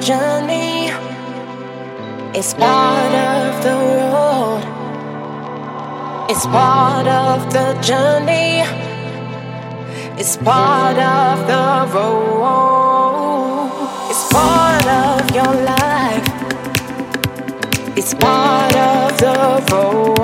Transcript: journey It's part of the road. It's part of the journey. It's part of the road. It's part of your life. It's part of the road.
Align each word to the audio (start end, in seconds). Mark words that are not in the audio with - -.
journey 0.00 0.90
It's 2.34 2.52
part 2.54 3.14
of 3.14 3.62
the 3.62 3.76
road. 4.10 4.62
It's 6.28 6.46
part 6.46 7.06
of 7.06 7.52
the 7.52 7.74
journey. 7.80 8.64
It's 10.18 10.36
part 10.36 10.98
of 10.98 11.46
the 11.46 11.86
road. 11.94 13.70
It's 14.10 14.32
part 14.32 14.86
of 14.86 15.30
your 15.30 15.54
life. 15.72 16.26
It's 17.96 18.14
part 18.14 18.74
of 18.74 19.16
the 19.18 19.64
road. 19.72 20.23